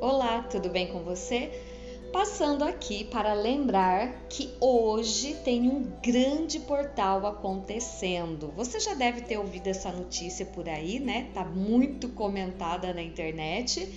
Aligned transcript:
Olá, 0.00 0.42
tudo 0.42 0.68
bem 0.68 0.86
com 0.86 1.00
você? 1.02 1.50
Passando 2.12 2.62
aqui 2.62 3.02
para 3.02 3.32
lembrar 3.32 4.28
que 4.28 4.54
hoje 4.60 5.34
tem 5.44 5.68
um 5.68 5.82
grande 6.00 6.60
portal 6.60 7.26
acontecendo. 7.26 8.52
Você 8.54 8.78
já 8.78 8.94
deve 8.94 9.22
ter 9.22 9.38
ouvido 9.38 9.66
essa 9.66 9.90
notícia 9.90 10.46
por 10.46 10.68
aí, 10.68 11.00
né? 11.00 11.30
Tá 11.34 11.44
muito 11.44 12.10
comentada 12.10 12.94
na 12.94 13.02
internet 13.02 13.88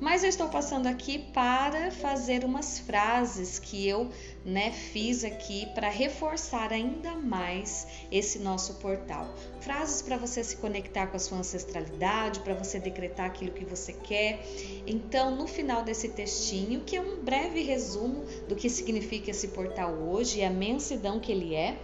mas 0.00 0.22
eu 0.22 0.28
estou 0.28 0.48
passando 0.48 0.86
aqui 0.86 1.18
para 1.32 1.90
fazer 1.90 2.44
umas 2.44 2.78
frases 2.78 3.58
que 3.58 3.86
eu 3.88 4.10
né, 4.44 4.70
fiz 4.70 5.24
aqui 5.24 5.66
para 5.74 5.88
reforçar 5.88 6.72
ainda 6.72 7.12
mais 7.12 7.86
esse 8.10 8.38
nosso 8.38 8.74
portal. 8.74 9.34
Frases 9.60 10.02
para 10.02 10.16
você 10.16 10.42
se 10.44 10.56
conectar 10.56 11.06
com 11.06 11.16
a 11.16 11.20
sua 11.20 11.38
ancestralidade, 11.38 12.40
para 12.40 12.54
você 12.54 12.78
decretar 12.78 13.26
aquilo 13.26 13.52
que 13.52 13.64
você 13.64 13.92
quer. 13.92 14.44
Então, 14.86 15.34
no 15.34 15.46
final 15.46 15.82
desse 15.82 16.08
textinho, 16.08 16.80
que 16.80 16.96
é 16.96 17.00
um 17.00 17.22
breve 17.22 17.62
resumo 17.62 18.24
do 18.48 18.54
que 18.54 18.68
significa 18.68 19.30
esse 19.30 19.48
portal 19.48 19.92
hoje 19.92 20.40
e 20.40 20.44
a 20.44 20.50
mensidão 20.50 21.18
que 21.18 21.32
ele 21.32 21.54
é, 21.54 21.78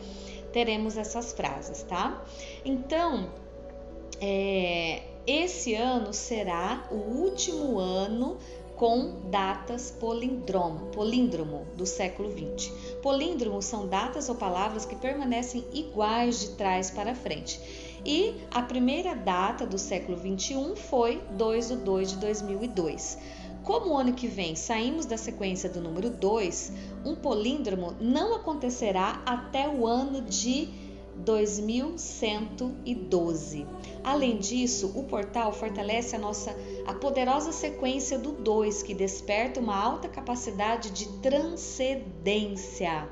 teremos 0.52 0.97
essas 0.97 1.33
frases, 1.33 1.83
tá? 1.84 2.24
Então, 2.64 3.33
é, 4.20 5.02
esse 5.27 5.74
ano 5.74 6.12
será 6.12 6.87
o 6.91 6.95
último 6.95 7.78
ano 7.78 8.38
com 8.80 9.20
datas 9.30 9.91
políndromo, 9.91 10.87
políndromo 10.87 11.66
do 11.77 11.84
século 11.84 12.30
20. 12.30 12.73
Políndromo 13.02 13.61
são 13.61 13.87
datas 13.87 14.30
ou 14.30 14.34
palavras 14.34 14.87
que 14.87 14.97
permanecem 14.97 15.62
iguais 15.75 16.41
de 16.41 16.48
trás 16.52 16.91
para 16.91 17.14
frente. 17.14 17.61
E 18.06 18.34
a 18.51 18.62
primeira 18.62 19.14
data 19.14 19.66
do 19.66 19.77
século 19.77 20.16
21 20.16 20.75
foi 20.77 21.23
2 21.33 21.69
de 21.69 21.77
2 21.77 22.09
de 22.12 22.16
2002. 22.16 23.19
Como 23.62 23.91
o 23.91 23.98
ano 23.98 24.14
que 24.14 24.27
vem 24.27 24.56
saímos 24.56 25.05
da 25.05 25.19
sequência 25.19 25.69
do 25.69 25.83
número 25.83 26.09
2, 26.09 26.73
um 27.05 27.14
políndromo 27.14 27.94
não 28.00 28.34
acontecerá 28.34 29.22
até 29.27 29.69
o 29.69 29.87
ano 29.87 30.22
de 30.22 30.89
2112. 31.24 33.66
Além 34.02 34.38
disso, 34.38 34.90
o 34.94 35.04
portal 35.04 35.52
fortalece 35.52 36.16
a 36.16 36.18
nossa 36.18 36.56
a 36.86 36.94
poderosa 36.94 37.52
sequência 37.52 38.18
do 38.18 38.32
2, 38.32 38.82
que 38.82 38.94
desperta 38.94 39.60
uma 39.60 39.76
alta 39.76 40.08
capacidade 40.08 40.91
de 40.91 41.06
transcendência. 41.18 43.06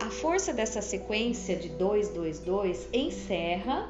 A 0.00 0.10
força 0.10 0.52
dessa 0.52 0.82
sequência 0.82 1.54
de 1.56 1.68
222 1.70 2.88
encerra 2.92 3.88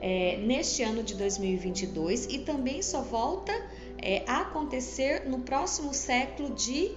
é, 0.00 0.36
neste 0.38 0.82
ano 0.82 1.02
de 1.02 1.14
2022 1.14 2.26
e 2.26 2.38
também 2.40 2.82
só 2.82 3.00
volta 3.00 3.52
é, 4.02 4.24
a 4.26 4.40
acontecer 4.40 5.24
no 5.26 5.38
próximo 5.38 5.94
século 5.94 6.50
de 6.50 6.92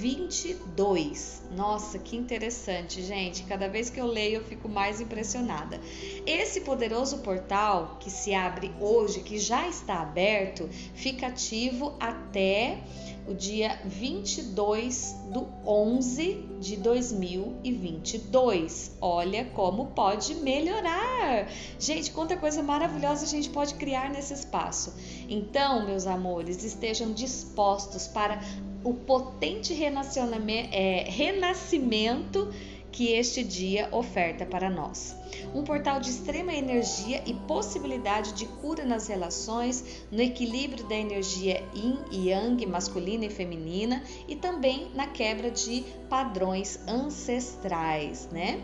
22. 0.00 1.42
Nossa, 1.56 1.98
que 1.98 2.16
interessante, 2.16 3.02
gente. 3.02 3.44
Cada 3.44 3.68
vez 3.68 3.90
que 3.90 4.00
eu 4.00 4.06
leio, 4.06 4.40
eu 4.40 4.44
fico 4.44 4.68
mais 4.68 5.00
impressionada. 5.00 5.80
Esse 6.26 6.62
poderoso 6.62 7.18
portal 7.18 7.96
que 8.00 8.10
se 8.10 8.34
abre 8.34 8.72
hoje, 8.80 9.20
que 9.20 9.38
já 9.38 9.68
está 9.68 10.00
aberto, 10.00 10.68
fica 10.94 11.28
ativo 11.28 11.94
até 12.00 12.82
o 13.26 13.32
dia 13.32 13.80
22 13.84 15.16
do 15.32 15.48
11 15.64 16.58
de 16.60 16.76
2022. 16.76 18.98
Olha 19.00 19.46
como 19.46 19.86
pode 19.86 20.34
melhorar. 20.34 21.48
Gente, 21.78 22.10
quanta 22.10 22.36
coisa 22.36 22.62
maravilhosa 22.62 23.24
a 23.24 23.28
gente 23.28 23.48
pode 23.48 23.72
criar 23.74 24.10
nesse 24.10 24.34
espaço. 24.34 24.92
Então, 25.28 25.86
meus 25.86 26.06
amores, 26.06 26.62
estejam 26.64 27.12
dispostos 27.12 28.08
para 28.08 28.40
o 28.84 28.92
potente 28.92 29.72
é, 29.74 31.04
renascimento 31.08 32.52
que 32.92 33.10
este 33.10 33.42
dia 33.42 33.88
oferta 33.90 34.46
para 34.46 34.70
nós. 34.70 35.16
Um 35.52 35.64
portal 35.64 35.98
de 35.98 36.10
extrema 36.10 36.54
energia 36.54 37.22
e 37.26 37.34
possibilidade 37.34 38.34
de 38.34 38.46
cura 38.46 38.84
nas 38.84 39.08
relações, 39.08 40.04
no 40.12 40.20
equilíbrio 40.20 40.86
da 40.86 40.94
energia 40.94 41.60
yin 41.74 41.98
e 42.12 42.28
yang, 42.28 42.64
masculina 42.66 43.24
e 43.24 43.30
feminina, 43.30 44.00
e 44.28 44.36
também 44.36 44.92
na 44.94 45.08
quebra 45.08 45.50
de 45.50 45.82
padrões 46.08 46.78
ancestrais, 46.86 48.28
né? 48.30 48.62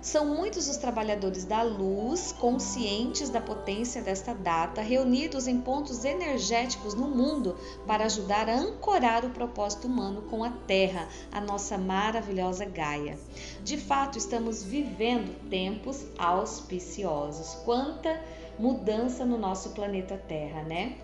São 0.00 0.24
muitos 0.26 0.68
os 0.68 0.76
trabalhadores 0.76 1.44
da 1.44 1.62
luz, 1.62 2.32
conscientes 2.32 3.30
da 3.30 3.40
potência 3.40 4.00
desta 4.00 4.32
data, 4.32 4.80
reunidos 4.80 5.48
em 5.48 5.60
pontos 5.60 6.04
energéticos 6.04 6.94
no 6.94 7.08
mundo 7.08 7.56
para 7.86 8.04
ajudar 8.04 8.48
a 8.48 8.56
ancorar 8.56 9.24
o 9.24 9.30
propósito 9.30 9.88
humano 9.88 10.22
com 10.22 10.44
a 10.44 10.50
Terra, 10.50 11.08
a 11.32 11.40
nossa 11.40 11.76
maravilhosa 11.76 12.64
Gaia. 12.64 13.18
De 13.64 13.76
fato, 13.76 14.16
estamos 14.16 14.62
vivendo 14.62 15.34
tempos 15.50 16.04
auspiciosos. 16.16 17.56
Quanta 17.64 18.22
mudança 18.58 19.24
no 19.24 19.36
nosso 19.36 19.70
planeta 19.70 20.16
Terra, 20.16 20.62
né? 20.62 20.96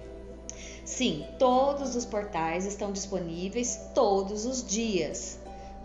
Sim, 0.85 1.27
todos 1.39 1.97
os 1.97 2.05
portais 2.05 2.65
estão 2.65 2.93
disponíveis 2.93 3.81
todos 3.95 4.45
os 4.47 4.65
dias 4.65 5.43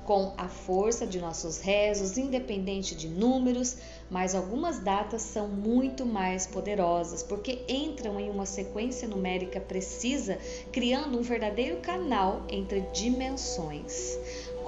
com 0.09 0.34
a 0.40 0.50
força 0.50 1.06
de 1.06 1.20
nossos 1.20 1.59
rezos, 1.59 2.18
independente 2.18 2.96
de 2.96 3.08
números, 3.08 3.78
mas 4.09 4.34
algumas 4.34 4.80
datas 4.80 5.22
são 5.22 5.47
muito 5.47 6.03
mais 6.03 6.47
poderosas 6.47 7.22
porque 7.22 7.59
entram 7.70 8.19
em 8.19 8.28
uma 8.28 8.48
sequência 8.48 9.08
numérica 9.08 9.59
precisa, 9.59 10.40
criando 10.72 11.19
um 11.19 11.22
verdadeiro 11.22 11.78
canal 11.78 12.42
entre 12.50 12.81
dimensões. 12.92 14.18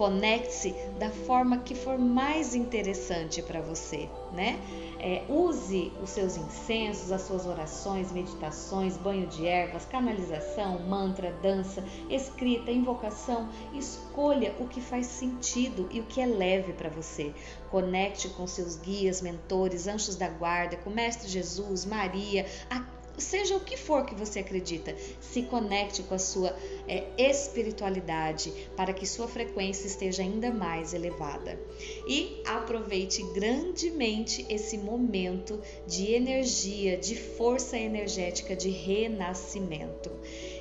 Conecte-se 0.01 0.73
da 0.97 1.11
forma 1.11 1.59
que 1.59 1.75
for 1.75 1.95
mais 1.99 2.55
interessante 2.55 3.39
para 3.39 3.61
você, 3.61 4.09
né? 4.33 4.59
É, 4.97 5.23
use 5.29 5.93
os 6.01 6.09
seus 6.09 6.37
incensos, 6.37 7.11
as 7.11 7.21
suas 7.21 7.45
orações, 7.45 8.11
meditações, 8.11 8.97
banho 8.97 9.27
de 9.27 9.45
ervas, 9.45 9.85
canalização, 9.85 10.79
mantra, 10.79 11.31
dança, 11.43 11.83
escrita, 12.09 12.71
invocação. 12.71 13.47
Escolha 13.75 14.55
o 14.59 14.67
que 14.67 14.81
faz 14.81 15.05
sentido 15.05 15.87
e 15.91 15.99
o 15.99 16.05
que 16.05 16.19
é 16.19 16.25
leve 16.25 16.73
para 16.73 16.89
você. 16.89 17.31
Conecte 17.69 18.27
com 18.29 18.47
seus 18.47 18.77
guias, 18.77 19.21
mentores, 19.21 19.85
anjos 19.85 20.15
da 20.15 20.29
guarda, 20.29 20.77
com 20.77 20.89
Mestre 20.89 21.29
Jesus, 21.29 21.85
Maria, 21.85 22.47
a 22.71 22.83
seja 23.17 23.55
o 23.55 23.59
que 23.59 23.77
for 23.77 24.05
que 24.05 24.15
você 24.15 24.39
acredita, 24.39 24.95
se 25.19 25.43
conecte 25.43 26.03
com 26.03 26.15
a 26.15 26.19
sua 26.19 26.55
é, 26.87 27.03
espiritualidade 27.17 28.51
para 28.75 28.93
que 28.93 29.05
sua 29.05 29.27
frequência 29.27 29.87
esteja 29.87 30.23
ainda 30.23 30.51
mais 30.51 30.93
elevada. 30.93 31.59
E 32.07 32.41
aproveite 32.45 33.23
grandemente 33.33 34.45
esse 34.49 34.77
momento 34.77 35.61
de 35.87 36.13
energia, 36.13 36.97
de 36.97 37.15
força 37.15 37.77
energética, 37.77 38.55
de 38.55 38.69
renascimento. 38.69 40.11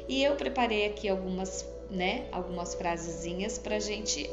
E 0.08 0.22
eu 0.22 0.34
preparei 0.36 0.86
aqui 0.86 1.08
algumas, 1.08 1.66
né, 1.90 2.26
algumas 2.32 2.74
frasezinhas 2.74 3.58
para 3.58 3.78
gente 3.78 4.28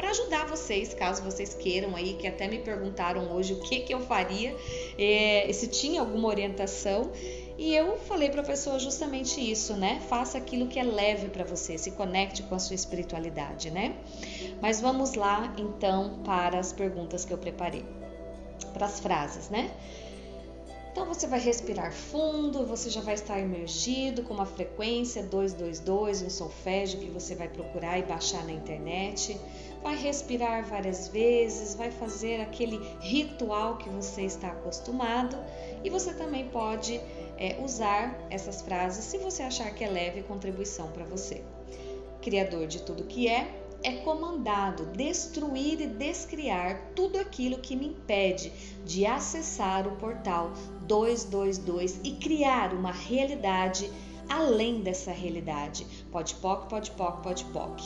para 0.00 0.10
ajudar 0.10 0.46
vocês, 0.46 0.94
caso 0.94 1.22
vocês 1.22 1.52
queiram 1.52 1.94
aí, 1.94 2.14
que 2.14 2.26
até 2.26 2.48
me 2.48 2.58
perguntaram 2.58 3.36
hoje 3.36 3.52
o 3.52 3.60
que, 3.60 3.80
que 3.80 3.92
eu 3.92 4.00
faria, 4.00 4.56
é, 4.98 5.50
se 5.52 5.66
tinha 5.66 6.00
alguma 6.00 6.26
orientação. 6.26 7.12
E 7.60 7.74
eu 7.74 7.98
falei 7.98 8.30
para 8.30 8.40
a 8.40 8.44
pessoa 8.44 8.78
justamente 8.78 9.38
isso, 9.38 9.76
né? 9.76 10.00
Faça 10.08 10.38
aquilo 10.38 10.66
que 10.66 10.78
é 10.78 10.82
leve 10.82 11.28
para 11.28 11.44
você, 11.44 11.76
se 11.76 11.90
conecte 11.90 12.42
com 12.44 12.54
a 12.54 12.58
sua 12.58 12.74
espiritualidade, 12.74 13.70
né? 13.70 13.96
Mas 14.62 14.80
vamos 14.80 15.12
lá 15.12 15.52
então 15.58 16.20
para 16.24 16.58
as 16.58 16.72
perguntas 16.72 17.22
que 17.26 17.34
eu 17.34 17.36
preparei, 17.36 17.84
para 18.72 18.86
as 18.86 18.98
frases, 18.98 19.50
né? 19.50 19.70
Então 20.90 21.04
você 21.04 21.26
vai 21.26 21.38
respirar 21.38 21.92
fundo, 21.92 22.64
você 22.64 22.88
já 22.88 23.02
vai 23.02 23.12
estar 23.12 23.38
emergido 23.38 24.22
com 24.22 24.32
uma 24.32 24.46
frequência 24.46 25.22
222, 25.22 26.22
um 26.22 26.30
solfégio 26.30 26.98
que 26.98 27.10
você 27.10 27.34
vai 27.34 27.48
procurar 27.48 27.98
e 27.98 28.02
baixar 28.02 28.42
na 28.44 28.52
internet. 28.52 29.38
Vai 29.82 29.96
respirar 29.96 30.64
várias 30.64 31.08
vezes, 31.08 31.74
vai 31.74 31.90
fazer 31.90 32.40
aquele 32.40 32.80
ritual 33.00 33.76
que 33.76 33.88
você 33.90 34.22
está 34.22 34.48
acostumado 34.48 35.36
e 35.84 35.90
você 35.90 36.12
também 36.12 36.48
pode 36.48 37.00
é, 37.40 37.56
usar 37.64 38.26
essas 38.28 38.60
frases 38.60 39.04
se 39.06 39.16
você 39.18 39.42
achar 39.42 39.74
que 39.74 39.82
é 39.82 39.88
leve 39.88 40.22
contribuição 40.22 40.92
para 40.92 41.04
você. 41.04 41.42
Criador 42.20 42.66
de 42.66 42.82
tudo 42.82 43.04
que 43.04 43.26
é, 43.26 43.50
é 43.82 43.92
comandado 43.92 44.84
destruir 44.86 45.80
e 45.80 45.86
descriar 45.86 46.92
tudo 46.94 47.18
aquilo 47.18 47.58
que 47.58 47.74
me 47.74 47.86
impede 47.86 48.52
de 48.84 49.06
acessar 49.06 49.88
o 49.88 49.96
portal 49.96 50.52
222 50.82 52.00
e 52.04 52.12
criar 52.12 52.74
uma 52.74 52.92
realidade 52.92 53.90
além 54.30 54.80
dessa 54.80 55.10
realidade. 55.10 55.84
Pode 56.12 56.36
poc, 56.36 56.68
pode 56.68 56.92
poc, 56.92 57.20
pode 57.22 57.44
poc. 57.46 57.82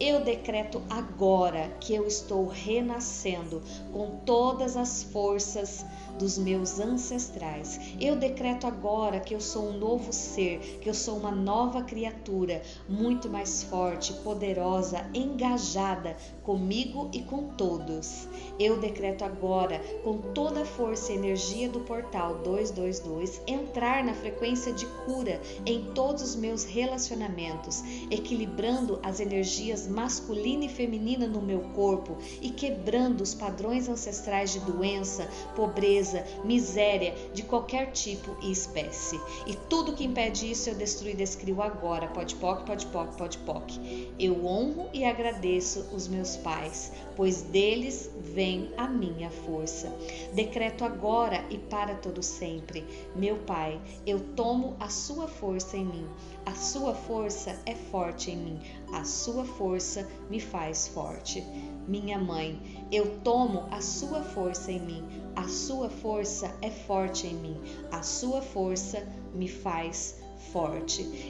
Eu 0.00 0.24
decreto 0.24 0.82
agora 0.88 1.68
que 1.78 1.94
eu 1.94 2.06
estou 2.06 2.48
renascendo 2.48 3.62
com 3.92 4.22
todas 4.24 4.76
as 4.76 5.02
forças 5.04 5.84
dos 6.18 6.38
meus 6.38 6.78
ancestrais. 6.80 7.78
Eu 8.00 8.16
decreto 8.16 8.66
agora 8.66 9.20
que 9.20 9.34
eu 9.34 9.40
sou 9.40 9.68
um 9.68 9.78
novo 9.78 10.12
ser, 10.12 10.58
que 10.80 10.88
eu 10.88 10.94
sou 10.94 11.16
uma 11.16 11.30
nova 11.30 11.82
criatura, 11.82 12.62
muito 12.88 13.28
mais 13.28 13.62
forte, 13.62 14.12
poderosa, 14.24 15.06
engajada 15.14 16.16
comigo 16.42 17.08
e 17.12 17.22
com 17.22 17.48
todos. 17.48 18.28
Eu 18.58 18.78
decreto 18.78 19.24
agora, 19.24 19.78
com 20.02 20.18
toda 20.18 20.62
a 20.62 20.66
força 20.66 21.12
e 21.12 21.16
energia 21.16 21.68
do 21.68 21.80
portal 21.80 22.38
222, 22.38 23.40
entrar 23.46 24.04
na 24.04 24.14
frequência 24.14 24.72
de 24.72 24.86
cura 25.04 25.40
em 25.66 25.81
todos 25.94 26.22
os 26.22 26.36
meus 26.36 26.64
relacionamentos, 26.64 27.82
equilibrando 28.10 28.98
as 29.02 29.20
energias 29.20 29.86
masculina 29.86 30.64
e 30.64 30.68
feminina 30.68 31.26
no 31.26 31.40
meu 31.40 31.60
corpo 31.74 32.16
e 32.40 32.50
quebrando 32.50 33.20
os 33.20 33.34
padrões 33.34 33.88
ancestrais 33.88 34.52
de 34.52 34.60
doença, 34.60 35.28
pobreza, 35.54 36.24
miséria 36.44 37.14
de 37.32 37.42
qualquer 37.42 37.92
tipo 37.92 38.36
e 38.42 38.50
espécie. 38.50 39.20
E 39.46 39.54
tudo 39.68 39.94
que 39.94 40.04
impede 40.04 40.50
isso 40.50 40.70
eu 40.70 40.74
destruo 40.74 41.10
e 41.10 41.14
descrio 41.14 41.62
agora. 41.62 42.08
Pode 42.08 42.34
poc, 42.36 42.64
pode 42.64 42.86
poc, 42.86 43.16
pode 43.16 43.38
poc. 43.38 43.72
Eu 44.18 44.46
honro 44.46 44.88
e 44.92 45.04
agradeço 45.04 45.86
os 45.92 46.08
meus 46.08 46.36
pais, 46.36 46.92
pois 47.16 47.42
deles 47.42 48.10
vem 48.20 48.72
a 48.76 48.86
minha 48.86 49.30
força. 49.30 49.92
Decreto 50.34 50.84
agora 50.84 51.44
e 51.50 51.58
para 51.58 51.94
todo 51.94 52.22
sempre, 52.22 52.84
meu 53.14 53.36
Pai, 53.36 53.80
eu 54.06 54.20
tomo 54.34 54.76
a 54.78 54.88
sua 54.88 55.26
força 55.26 55.61
em 55.76 55.84
mim. 55.84 56.06
A 56.44 56.54
sua 56.54 56.94
força 56.94 57.58
é 57.64 57.74
forte 57.74 58.30
em 58.30 58.36
mim. 58.36 58.60
A 58.92 59.04
sua 59.04 59.44
força 59.44 60.08
me 60.28 60.40
faz 60.40 60.88
forte. 60.88 61.40
Minha 61.86 62.18
mãe, 62.18 62.86
eu 62.90 63.18
tomo 63.20 63.66
a 63.70 63.80
sua 63.80 64.22
força 64.22 64.72
em 64.72 64.80
mim. 64.80 65.04
A 65.36 65.48
sua 65.48 65.88
força 65.88 66.54
é 66.60 66.70
forte 66.70 67.26
em 67.26 67.34
mim. 67.34 67.60
A 67.90 68.02
sua 68.02 68.42
força 68.42 69.06
me 69.34 69.48
faz 69.48 70.12
forte 70.12 70.21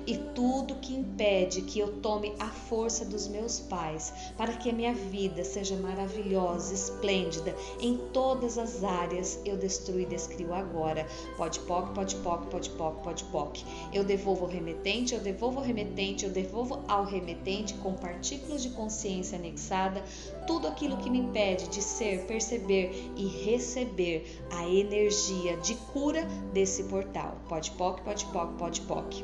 e 0.05 0.17
tudo 0.35 0.75
que 0.77 0.95
impede 0.95 1.63
que 1.63 1.79
eu 1.79 2.01
tome 2.01 2.35
a 2.41 2.49
força 2.49 3.05
dos 3.05 3.29
meus 3.29 3.61
pais 3.61 4.13
para 4.37 4.53
que 4.55 4.69
a 4.69 4.73
minha 4.73 4.93
vida 4.93 5.45
seja 5.45 5.77
maravilhosa, 5.77 6.75
esplêndida 6.75 7.55
em 7.81 7.97
todas 8.13 8.59
as 8.59 8.83
áreas, 8.83 9.39
eu 9.45 9.57
destruo 9.57 10.01
e 10.01 10.07
descrio 10.07 10.53
agora. 10.53 11.07
Pode 11.37 11.61
poc, 11.61 11.95
pode 11.95 12.17
poc, 12.17 12.47
pode 12.47 12.71
poc, 12.71 13.03
pode 13.05 13.25
poc. 13.25 13.63
Eu 13.93 14.03
devolvo 14.03 14.45
ao 14.45 14.51
remetente, 14.51 15.15
eu 15.15 15.21
devolvo 15.21 15.61
ao 15.61 15.65
remetente, 15.65 16.25
eu 16.25 16.31
devolvo 16.31 16.81
ao 16.89 17.05
remetente 17.05 17.75
com 17.75 17.95
partículas 17.95 18.63
de 18.63 18.71
consciência 18.71 19.39
anexada 19.39 20.03
tudo 20.49 20.67
aquilo 20.67 20.97
que 20.97 21.09
me 21.09 21.21
impede 21.21 21.69
de 21.69 21.81
ser, 21.81 22.27
perceber 22.27 23.13
e 23.17 23.27
receber 23.27 24.41
a 24.51 24.69
energia 24.69 25.57
de 25.59 25.77
cura 25.93 26.25
desse 26.53 26.83
portal. 26.85 27.37
Pode 27.49 27.71
poc, 27.73 28.01
pode 28.03 28.25
poc, 28.27 28.59
pode 28.59 28.81
poc 28.81 29.02
rock. 29.03 29.15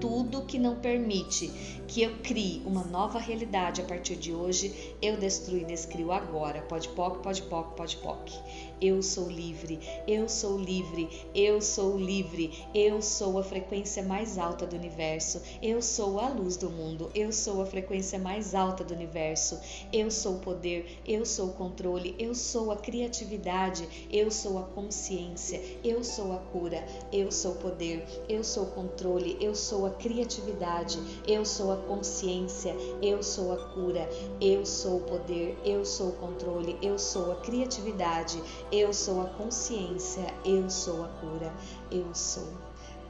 Tudo 0.00 0.42
que 0.42 0.58
não 0.58 0.76
permite 0.76 1.50
que 1.86 2.02
eu 2.02 2.16
crie 2.22 2.62
uma 2.64 2.82
nova 2.82 3.18
realidade 3.18 3.80
a 3.80 3.84
partir 3.84 4.16
de 4.16 4.32
hoje, 4.32 4.96
eu 5.00 5.16
destruo 5.16 5.58
e 5.58 5.64
descrio 5.64 6.12
agora. 6.12 6.62
Pode 6.62 6.88
poc, 6.88 7.22
pode 7.22 7.42
poc, 7.42 7.76
pode 7.76 7.96
poc. 7.98 8.32
Eu 8.80 9.02
sou 9.02 9.30
livre, 9.30 9.78
eu 10.06 10.28
sou 10.28 10.58
livre, 10.58 11.08
eu 11.34 11.60
sou 11.62 11.96
livre, 11.96 12.52
eu 12.74 13.00
sou 13.00 13.38
a 13.38 13.42
frequência 13.42 14.02
mais 14.02 14.36
alta 14.36 14.66
do 14.66 14.76
universo, 14.76 15.40
eu 15.62 15.80
sou 15.80 16.20
a 16.20 16.28
luz 16.28 16.56
do 16.56 16.68
mundo, 16.68 17.10
eu 17.14 17.32
sou 17.32 17.62
a 17.62 17.66
frequência 17.66 18.18
mais 18.18 18.54
alta 18.54 18.84
do 18.84 18.92
universo, 18.92 19.58
eu 19.92 20.10
sou 20.10 20.34
o 20.36 20.40
poder, 20.40 21.00
eu 21.06 21.24
sou 21.24 21.48
o 21.48 21.52
controle, 21.52 22.14
eu 22.18 22.34
sou 22.34 22.72
a 22.72 22.76
criatividade, 22.76 23.88
eu 24.10 24.30
sou 24.30 24.58
a 24.58 24.62
consciência, 24.62 25.62
eu 25.82 26.02
sou 26.02 26.32
a 26.32 26.38
cura, 26.38 26.84
eu 27.12 27.30
sou 27.30 27.52
o 27.52 27.56
poder, 27.56 28.04
eu 28.28 28.42
sou 28.42 28.64
o 28.64 28.70
controle, 28.72 29.36
eu 29.40 29.54
sou 29.54 29.83
a 29.86 29.90
criatividade, 29.90 30.98
eu 31.26 31.44
sou 31.44 31.72
a 31.72 31.76
consciência, 31.76 32.74
eu 33.02 33.22
sou 33.22 33.52
a 33.52 33.56
cura, 33.56 34.08
eu 34.40 34.64
sou 34.64 34.98
o 34.98 35.02
poder, 35.02 35.58
eu 35.64 35.84
sou 35.84 36.08
o 36.08 36.16
controle, 36.16 36.78
eu 36.82 36.98
sou 36.98 37.32
a 37.32 37.36
criatividade, 37.36 38.42
eu 38.70 38.92
sou 38.92 39.22
a 39.22 39.26
consciência, 39.26 40.26
eu 40.44 40.68
sou 40.68 41.04
a 41.04 41.08
cura, 41.08 41.52
eu 41.90 42.14
sou, 42.14 42.48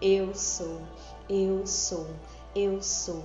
eu 0.00 0.34
sou, 0.34 0.80
eu 1.28 1.66
sou, 1.66 2.06
eu 2.54 2.82
sou. 2.82 3.16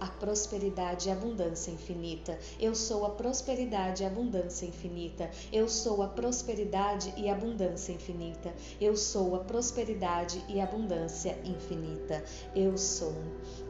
a 0.00 0.06
prosperidade 0.06 1.08
e 1.08 1.12
abundância 1.12 1.70
infinita. 1.70 2.38
Eu 2.58 2.74
sou 2.74 3.04
a 3.06 3.10
prosperidade 3.10 4.02
e 4.02 4.06
abundância 4.06 4.66
infinita. 4.66 5.30
Eu 5.52 5.68
sou 5.68 6.02
a 6.02 6.08
prosperidade 6.08 7.12
e 7.16 7.28
abundância 7.28 7.92
infinita. 7.92 8.52
Eu 8.80 8.96
sou 8.96 9.36
a 9.36 9.40
prosperidade 9.40 10.44
e 10.48 10.60
abundância 10.60 11.38
infinita. 11.44 12.24
Eu 12.54 12.76
sou, 12.76 13.14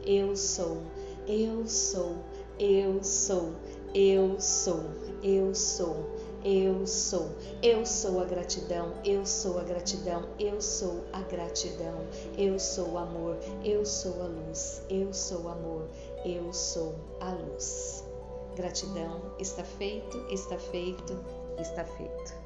eu 0.05 0.35
sou, 0.35 0.83
eu 1.27 1.67
sou, 1.67 2.17
eu 2.57 3.03
sou, 3.03 3.53
eu 3.93 4.39
sou, 4.39 4.81
eu 5.21 5.53
sou. 5.53 5.53
Eu 5.53 5.55
sou, 5.55 6.11
eu 6.43 6.85
sou. 6.85 7.31
A 8.21 8.25
gratidão, 8.25 8.93
eu 9.03 9.25
sou 9.25 9.59
a 9.59 9.63
gratidão, 9.63 10.27
eu 10.39 10.61
sou 10.61 11.03
a 11.13 11.21
gratidão, 11.21 12.05
eu 12.37 12.59
sou 12.59 12.97
amor, 12.97 13.37
eu 13.63 13.85
sou 13.85 14.21
a 14.21 14.27
luz, 14.27 14.81
eu 14.89 15.13
sou 15.13 15.49
amor, 15.49 15.87
eu 16.25 16.51
sou 16.53 16.95
a 17.19 17.31
luz. 17.31 18.03
Gratidão, 18.55 19.21
está 19.39 19.63
feito, 19.63 20.17
está 20.29 20.57
feito, 20.57 21.17
está 21.59 21.83
feito. 21.85 22.42